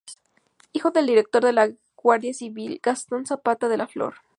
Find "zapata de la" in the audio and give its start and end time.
3.27-3.85